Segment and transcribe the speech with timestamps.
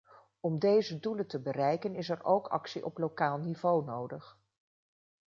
[0.39, 4.39] Om deze doelen te bereiken is er ook actie op lokaal niveau nodig.